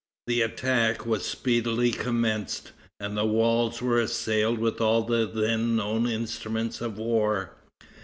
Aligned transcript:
The 0.25 0.41
attack 0.41 1.05
was 1.05 1.23
speedily 1.27 1.91
commenced, 1.91 2.71
and 2.99 3.15
the 3.15 3.23
walls 3.27 3.83
were 3.83 3.99
assailed 4.01 4.57
with 4.57 4.81
all 4.81 5.03
the 5.03 5.27
then 5.27 5.75
known 5.75 6.07
instruments 6.07 6.81
of 6.81 6.97
war. 6.97 7.55